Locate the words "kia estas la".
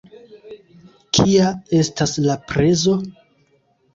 1.17-2.39